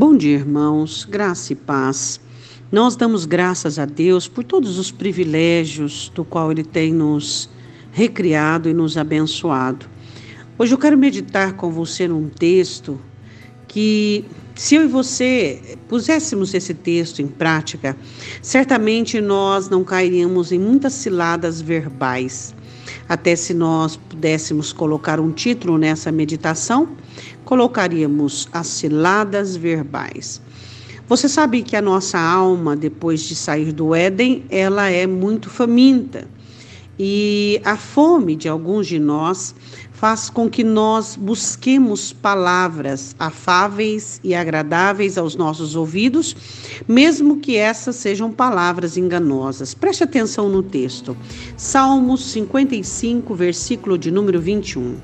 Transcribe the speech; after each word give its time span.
Bom 0.00 0.16
dia, 0.16 0.36
irmãos, 0.36 1.04
graça 1.04 1.52
e 1.52 1.56
paz. 1.56 2.18
Nós 2.72 2.96
damos 2.96 3.26
graças 3.26 3.78
a 3.78 3.84
Deus 3.84 4.26
por 4.26 4.42
todos 4.42 4.78
os 4.78 4.90
privilégios 4.90 6.10
do 6.14 6.24
qual 6.24 6.50
Ele 6.50 6.64
tem 6.64 6.90
nos 6.90 7.50
recriado 7.92 8.70
e 8.70 8.72
nos 8.72 8.96
abençoado. 8.96 9.84
Hoje 10.58 10.72
eu 10.72 10.78
quero 10.78 10.96
meditar 10.96 11.52
com 11.52 11.70
você 11.70 12.08
num 12.08 12.30
texto 12.30 12.98
que, 13.68 14.24
se 14.54 14.74
eu 14.74 14.84
e 14.84 14.88
você 14.88 15.76
puséssemos 15.86 16.54
esse 16.54 16.72
texto 16.72 17.20
em 17.20 17.28
prática, 17.28 17.94
certamente 18.40 19.20
nós 19.20 19.68
não 19.68 19.84
cairíamos 19.84 20.50
em 20.50 20.58
muitas 20.58 20.94
ciladas 20.94 21.60
verbais. 21.60 22.54
Até 23.10 23.34
se 23.34 23.52
nós 23.52 23.96
pudéssemos 23.96 24.72
colocar 24.72 25.18
um 25.18 25.32
título 25.32 25.76
nessa 25.76 26.12
meditação, 26.12 26.90
colocaríamos 27.44 28.48
as 28.52 28.68
ciladas 28.68 29.56
verbais. 29.56 30.40
Você 31.08 31.28
sabe 31.28 31.64
que 31.64 31.74
a 31.74 31.82
nossa 31.82 32.20
alma, 32.20 32.76
depois 32.76 33.22
de 33.22 33.34
sair 33.34 33.72
do 33.72 33.96
Éden, 33.96 34.44
ela 34.48 34.90
é 34.90 35.08
muito 35.08 35.50
faminta. 35.50 36.28
E 36.96 37.60
a 37.64 37.76
fome 37.76 38.36
de 38.36 38.48
alguns 38.48 38.86
de 38.86 39.00
nós 39.00 39.56
faz 40.00 40.30
com 40.30 40.48
que 40.48 40.64
nós 40.64 41.14
busquemos 41.14 42.10
palavras 42.10 43.14
afáveis 43.18 44.18
e 44.24 44.34
agradáveis 44.34 45.18
aos 45.18 45.36
nossos 45.36 45.76
ouvidos, 45.76 46.34
mesmo 46.88 47.36
que 47.36 47.58
essas 47.58 47.96
sejam 47.96 48.32
palavras 48.32 48.96
enganosas. 48.96 49.74
Preste 49.74 50.02
atenção 50.02 50.48
no 50.48 50.62
texto. 50.62 51.14
Salmos 51.54 52.24
55, 52.32 53.34
versículo 53.34 53.98
de 53.98 54.10
número 54.10 54.40
21. 54.40 54.96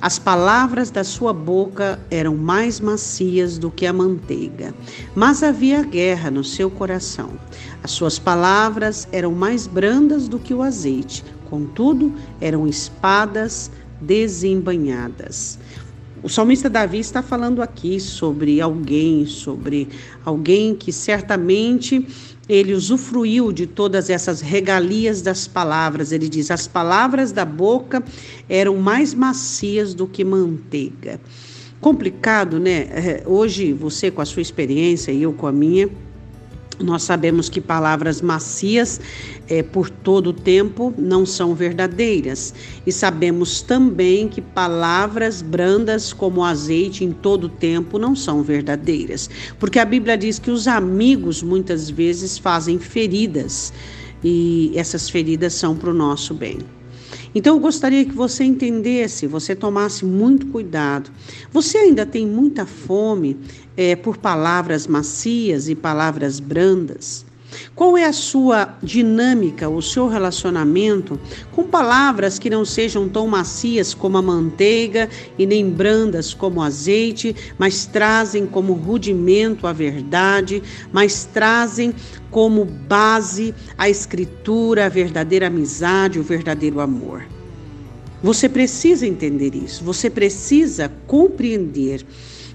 As 0.00 0.16
palavras 0.16 0.92
da 0.92 1.02
sua 1.02 1.32
boca 1.32 1.98
eram 2.08 2.36
mais 2.36 2.78
macias 2.78 3.58
do 3.58 3.68
que 3.68 3.84
a 3.84 3.92
manteiga, 3.92 4.72
mas 5.12 5.42
havia 5.42 5.82
guerra 5.82 6.30
no 6.30 6.44
seu 6.44 6.70
coração. 6.70 7.30
As 7.82 7.90
suas 7.90 8.16
palavras 8.16 9.08
eram 9.10 9.32
mais 9.32 9.66
brandas 9.66 10.28
do 10.28 10.38
que 10.38 10.54
o 10.54 10.62
azeite, 10.62 11.24
contudo, 11.50 12.12
eram 12.40 12.68
espadas 12.68 13.72
desembanhadas. 14.00 15.58
O 16.22 16.28
salmista 16.28 16.68
Davi 16.68 16.98
está 16.98 17.22
falando 17.22 17.62
aqui 17.62 18.00
sobre 18.00 18.60
alguém, 18.60 19.26
sobre 19.26 19.88
alguém 20.24 20.74
que 20.74 20.90
certamente 20.90 22.06
ele 22.48 22.72
usufruiu 22.72 23.52
de 23.52 23.66
todas 23.66 24.08
essas 24.08 24.40
regalias 24.40 25.20
das 25.20 25.46
palavras. 25.46 26.12
Ele 26.12 26.28
diz: 26.28 26.50
as 26.50 26.66
palavras 26.66 27.32
da 27.32 27.44
boca 27.44 28.02
eram 28.48 28.76
mais 28.76 29.14
macias 29.14 29.94
do 29.94 30.06
que 30.06 30.24
manteiga. 30.24 31.20
Complicado, 31.80 32.58
né? 32.58 32.88
É, 32.90 33.22
hoje, 33.26 33.72
você 33.72 34.10
com 34.10 34.22
a 34.22 34.24
sua 34.24 34.42
experiência 34.42 35.12
e 35.12 35.22
eu 35.22 35.32
com 35.32 35.46
a 35.46 35.52
minha, 35.52 35.88
nós 36.78 37.02
sabemos 37.02 37.48
que 37.48 37.60
palavras 37.60 38.20
macias 38.20 39.00
é, 39.48 39.62
por 39.62 39.88
todo 39.88 40.28
o 40.28 40.32
tempo 40.32 40.92
não 40.98 41.24
são 41.24 41.54
verdadeiras. 41.54 42.52
E 42.86 42.92
sabemos 42.92 43.62
também 43.62 44.28
que 44.28 44.40
palavras 44.40 45.40
brandas 45.40 46.12
como 46.12 46.44
azeite 46.44 47.04
em 47.04 47.12
todo 47.12 47.44
o 47.44 47.48
tempo 47.48 47.98
não 47.98 48.14
são 48.14 48.42
verdadeiras. 48.42 49.30
Porque 49.58 49.78
a 49.78 49.84
Bíblia 49.84 50.18
diz 50.18 50.38
que 50.38 50.50
os 50.50 50.68
amigos 50.68 51.42
muitas 51.42 51.88
vezes 51.88 52.36
fazem 52.36 52.78
feridas 52.78 53.72
e 54.22 54.72
essas 54.74 55.08
feridas 55.08 55.54
são 55.54 55.76
para 55.76 55.90
o 55.90 55.94
nosso 55.94 56.34
bem. 56.34 56.58
Então 57.36 57.56
eu 57.56 57.60
gostaria 57.60 58.02
que 58.02 58.14
você 58.14 58.44
entendesse, 58.44 59.26
você 59.26 59.54
tomasse 59.54 60.06
muito 60.06 60.46
cuidado. 60.46 61.10
Você 61.52 61.76
ainda 61.76 62.06
tem 62.06 62.26
muita 62.26 62.64
fome 62.64 63.36
é, 63.76 63.94
por 63.94 64.16
palavras 64.16 64.86
macias 64.86 65.68
e 65.68 65.74
palavras 65.74 66.40
brandas? 66.40 67.26
Qual 67.74 67.96
é 67.96 68.04
a 68.04 68.12
sua 68.12 68.76
dinâmica, 68.82 69.68
o 69.68 69.82
seu 69.82 70.08
relacionamento 70.08 71.18
com 71.52 71.64
palavras 71.64 72.38
que 72.38 72.50
não 72.50 72.64
sejam 72.64 73.08
tão 73.08 73.26
macias 73.26 73.94
como 73.94 74.16
a 74.16 74.22
manteiga 74.22 75.08
e 75.38 75.46
nem 75.46 75.68
brandas 75.68 76.32
como 76.32 76.60
o 76.60 76.62
azeite, 76.62 77.34
mas 77.58 77.86
trazem 77.86 78.46
como 78.46 78.72
rudimento 78.72 79.66
a 79.66 79.72
verdade, 79.72 80.62
mas 80.92 81.24
trazem 81.24 81.94
como 82.30 82.64
base 82.64 83.54
a 83.76 83.88
escritura, 83.88 84.86
a 84.86 84.88
verdadeira 84.88 85.46
amizade, 85.46 86.18
o 86.18 86.22
verdadeiro 86.22 86.80
amor? 86.80 87.24
Você 88.22 88.48
precisa 88.48 89.06
entender 89.06 89.54
isso, 89.54 89.84
você 89.84 90.08
precisa 90.08 90.90
compreender 91.06 92.04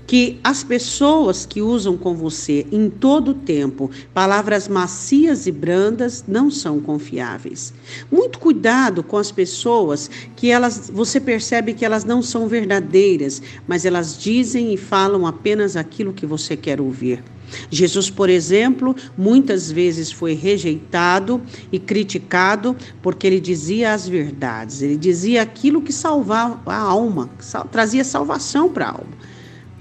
que 0.06 0.40
as 0.44 0.64
pessoas 0.64 1.46
que 1.46 1.62
usam 1.62 1.98
com 1.98 2.14
você 2.14 2.66
em 2.72 2.90
todo 2.90 3.32
o 3.32 3.34
tempo 3.34 3.90
palavras 4.14 4.68
macias 4.68 5.48
e 5.48 5.52
brandas 5.52 6.24
não 6.28 6.52
são 6.52 6.80
confiáveis. 6.80 7.74
Muito 8.12 8.40
cuidado 8.40 9.04
com 9.04 9.18
as 9.18 9.32
pessoas 9.32 10.10
que 10.36 10.50
elas 10.52 10.90
você 10.94 11.20
percebe 11.20 11.74
que 11.74 11.86
elas 11.86 12.04
não 12.04 12.22
são 12.22 12.48
verdadeiras, 12.48 13.42
mas 13.68 13.86
elas 13.86 14.18
dizem 14.18 14.74
e 14.74 14.78
falam 14.78 15.26
apenas 15.26 15.76
aquilo 15.76 16.14
que 16.14 16.26
você 16.26 16.58
quer 16.58 16.82
ouvir. 16.82 17.24
Jesus, 17.70 18.10
por 18.10 18.30
exemplo, 18.30 18.96
muitas 19.18 19.72
vezes 19.72 20.12
foi 20.12 20.34
rejeitado 20.34 21.42
e 21.72 21.80
criticado 21.80 22.76
porque 23.02 23.28
ele 23.28 23.40
dizia 23.40 23.94
as 23.94 24.08
verdades, 24.08 24.82
ele 24.82 24.98
dizia 24.98 25.42
aquilo 25.42 25.82
que 25.82 25.92
salvava 25.92 26.60
a 26.66 26.78
alma, 26.78 27.30
trazia 27.72 28.04
salvação 28.04 28.70
para 28.70 28.86
a 28.86 28.92
alma. 28.92 29.32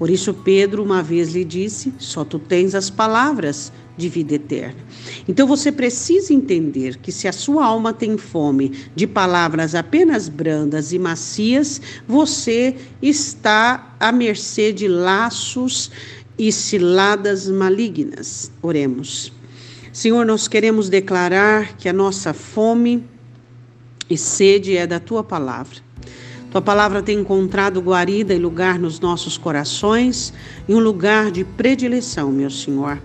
Por 0.00 0.09
isso, 0.09 0.33
Pedro 0.33 0.83
uma 0.83 1.03
vez 1.03 1.34
lhe 1.34 1.44
disse: 1.44 1.93
Só 1.99 2.25
tu 2.25 2.38
tens 2.38 2.75
as 2.75 2.88
palavras 2.88 3.71
de 3.99 4.09
vida 4.09 4.37
eterna. 4.37 4.81
Então 5.28 5.47
você 5.47 5.71
precisa 5.71 6.33
entender 6.33 6.97
que 6.97 7.12
se 7.12 7.28
a 7.28 7.33
sua 7.33 7.66
alma 7.66 7.93
tem 7.93 8.16
fome 8.16 8.72
de 8.97 9.06
palavras 9.06 9.75
apenas 9.75 10.27
brandas 10.27 10.94
e 10.94 10.99
macias, 10.99 11.83
você 12.09 12.75
está 13.03 13.94
à 14.00 14.11
mercê 14.11 14.72
de 14.72 14.88
laços 14.88 15.91
e 16.38 16.50
ciladas 16.50 17.47
malignas. 17.47 18.50
Oremos. 18.62 19.31
Senhor, 19.93 20.25
nós 20.25 20.49
queremos 20.49 20.88
declarar 20.88 21.77
que 21.77 21.91
a 21.91 21.93
nossa 21.93 22.32
fome 22.32 23.05
e 24.09 24.17
sede 24.17 24.78
é 24.78 24.87
da 24.87 24.99
tua 24.99 25.22
palavra. 25.22 25.90
Tua 26.50 26.61
palavra 26.61 27.00
tem 27.00 27.21
encontrado 27.21 27.81
guarida 27.81 28.34
e 28.34 28.38
lugar 28.38 28.77
nos 28.77 28.99
nossos 28.99 29.38
corações 29.38 30.33
e 30.69 30.75
um 30.75 30.81
lugar 30.81 31.31
de 31.31 31.44
predileção, 31.44 32.33
meu 32.33 32.50
Senhor. 32.50 33.00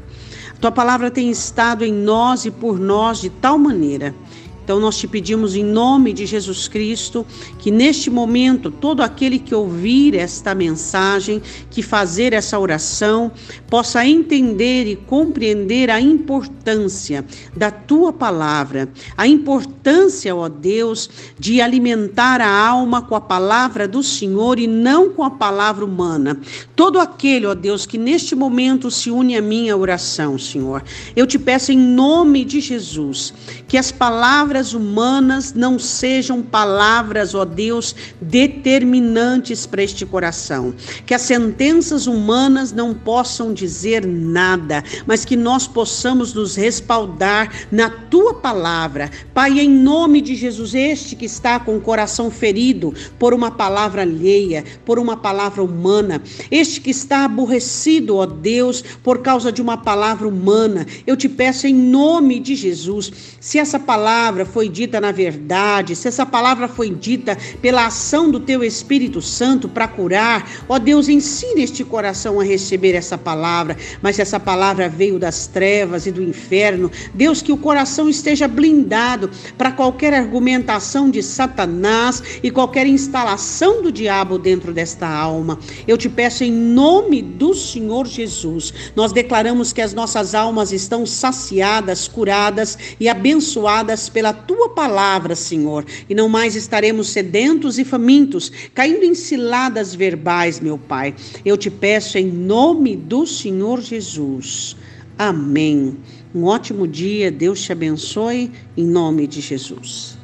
Tua 0.59 0.71
palavra 0.71 1.11
tem 1.11 1.29
estado 1.29 1.85
em 1.85 1.93
nós 1.93 2.45
e 2.45 2.51
por 2.51 2.79
nós 2.79 3.21
de 3.21 3.29
tal 3.29 3.59
maneira 3.59 4.15
então 4.65 4.79
nós 4.79 4.97
te 4.97 5.07
pedimos 5.07 5.55
em 5.55 5.63
nome 5.63 6.11
de 6.11 6.25
Jesus 6.25 6.67
Cristo 6.67 7.23
que 7.59 7.69
neste 7.69 8.09
momento 8.09 8.71
todo 8.71 9.01
aquele 9.01 9.37
que 9.37 9.53
ouvir 9.53 10.15
esta 10.15 10.55
mensagem, 10.55 11.39
que 11.69 11.83
fazer 11.83 12.33
essa 12.33 12.57
oração, 12.57 13.31
possa 13.69 14.03
entender 14.03 14.87
e 14.87 14.95
compreender 14.95 15.91
a 15.91 16.01
importância 16.01 17.23
da 17.55 17.69
tua 17.69 18.11
palavra, 18.11 18.89
a 19.15 19.27
importância, 19.27 20.35
ó 20.35 20.49
Deus, 20.49 21.11
de 21.37 21.61
alimentar 21.61 22.41
a 22.41 22.49
alma 22.49 23.03
com 23.03 23.13
a 23.13 23.21
palavra 23.21 23.87
do 23.87 24.01
Senhor 24.01 24.57
e 24.57 24.65
não 24.65 25.11
com 25.11 25.23
a 25.23 25.29
palavra 25.29 25.85
humana. 25.85 26.39
Todo 26.75 26.99
aquele, 26.99 27.45
ó 27.45 27.53
Deus, 27.53 27.85
que 27.85 27.99
neste 27.99 28.33
momento 28.35 28.89
se 28.89 29.11
une 29.11 29.37
à 29.37 29.41
minha 29.43 29.77
oração, 29.77 30.39
Senhor, 30.39 30.83
eu 31.15 31.27
te 31.27 31.37
peço 31.37 31.71
em 31.71 31.77
nome 31.77 32.43
de 32.43 32.59
Jesus 32.59 33.31
que 33.67 33.77
as 33.77 33.91
palavras 33.91 34.54
palavras 34.55 34.73
humanas 34.73 35.53
não 35.53 35.77
sejam 35.77 36.41
palavras, 36.41 37.35
ó 37.35 37.43
Deus, 37.43 37.93
determinantes 38.21 39.65
para 39.65 39.83
este 39.83 40.05
coração. 40.05 40.73
Que 41.05 41.13
as 41.13 41.23
sentenças 41.23 42.07
humanas 42.07 42.71
não 42.71 42.93
possam 42.93 43.53
dizer 43.53 44.05
nada, 44.07 44.81
mas 45.05 45.25
que 45.25 45.35
nós 45.35 45.67
possamos 45.67 46.33
nos 46.33 46.55
respaldar 46.55 47.51
na 47.69 47.89
tua 47.89 48.35
palavra. 48.35 49.11
Pai, 49.33 49.59
em 49.59 49.69
nome 49.69 50.21
de 50.21 50.35
Jesus, 50.35 50.73
este 50.73 51.17
que 51.17 51.25
está 51.25 51.59
com 51.59 51.75
o 51.75 51.81
coração 51.81 52.31
ferido 52.31 52.93
por 53.19 53.33
uma 53.33 53.51
palavra 53.51 54.03
alheia, 54.03 54.63
por 54.85 54.97
uma 54.97 55.17
palavra 55.17 55.61
humana, 55.61 56.21
este 56.49 56.79
que 56.79 56.91
está 56.91 57.25
aborrecido, 57.25 58.15
ó 58.15 58.25
Deus, 58.25 58.81
por 59.03 59.21
causa 59.21 59.51
de 59.51 59.61
uma 59.61 59.75
palavra 59.75 60.25
humana, 60.25 60.85
eu 61.05 61.17
te 61.17 61.27
peço 61.27 61.67
em 61.67 61.75
nome 61.75 62.39
de 62.39 62.55
Jesus, 62.55 63.11
se 63.41 63.59
essa 63.59 63.77
palavra 63.77 64.44
palavra 64.45 64.53
foi 64.53 64.69
dita 64.69 65.01
na 65.01 65.11
verdade, 65.11 65.95
se 65.95 66.07
essa 66.07 66.25
palavra 66.25 66.67
foi 66.67 66.89
dita 66.89 67.37
pela 67.61 67.87
ação 67.87 68.29
do 68.29 68.39
teu 68.39 68.63
Espírito 68.63 69.21
Santo 69.21 69.67
para 69.67 69.87
curar, 69.87 70.49
ó 70.69 70.77
Deus, 70.77 71.09
ensina 71.09 71.61
este 71.61 71.83
coração 71.83 72.39
a 72.39 72.43
receber 72.43 72.93
essa 72.93 73.17
palavra. 73.17 73.75
Mas 74.01 74.15
se 74.15 74.21
essa 74.21 74.39
palavra 74.39 74.87
veio 74.87 75.19
das 75.19 75.47
trevas 75.47 76.05
e 76.05 76.11
do 76.11 76.23
inferno, 76.23 76.91
Deus, 77.13 77.41
que 77.41 77.51
o 77.51 77.57
coração 77.57 78.07
esteja 78.07 78.47
blindado 78.47 79.29
para 79.57 79.71
qualquer 79.71 80.13
argumentação 80.13 81.09
de 81.09 81.21
Satanás 81.23 82.21
e 82.43 82.51
qualquer 82.51 82.87
instalação 82.87 83.81
do 83.81 83.91
diabo 83.91 84.37
dentro 84.37 84.73
desta 84.73 85.07
alma. 85.07 85.59
Eu 85.87 85.97
te 85.97 86.09
peço 86.09 86.43
em 86.43 86.51
nome 86.51 87.21
do 87.21 87.53
Senhor 87.53 88.05
Jesus, 88.05 88.73
nós 88.95 89.11
declaramos 89.11 89.73
que 89.73 89.81
as 89.81 89.93
nossas 89.93 90.35
almas 90.35 90.71
estão 90.71 91.05
saciadas, 91.05 92.07
curadas 92.07 92.77
e 92.99 93.09
abençoadas 93.09 94.09
pela 94.09 94.34
tua 94.35 94.69
palavra, 94.69 95.35
Senhor, 95.35 95.85
e 96.09 96.13
não 96.13 96.29
mais 96.29 96.55
estaremos 96.55 97.09
sedentos 97.09 97.79
e 97.79 97.85
famintos, 97.85 98.51
caindo 98.73 99.03
em 99.03 99.15
ciladas 99.15 99.95
verbais, 99.95 100.59
meu 100.59 100.77
Pai. 100.77 101.15
Eu 101.43 101.57
te 101.57 101.69
peço 101.71 102.17
em 102.17 102.27
nome 102.27 102.95
do 102.95 103.25
Senhor 103.25 103.81
Jesus. 103.81 104.75
Amém. 105.17 105.97
Um 106.33 106.43
ótimo 106.43 106.87
dia, 106.87 107.31
Deus 107.31 107.61
te 107.61 107.71
abençoe, 107.71 108.51
em 108.75 108.85
nome 108.85 109.25
de 109.25 109.39
Jesus. 109.39 110.14